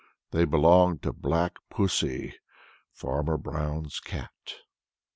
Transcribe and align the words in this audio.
They 0.31 0.45
belonged 0.45 1.03
to 1.03 1.13
Black 1.13 1.59
Pussy, 1.69 2.33
Farmer 2.91 3.37
Brown's 3.37 3.99
cat. 3.99 4.31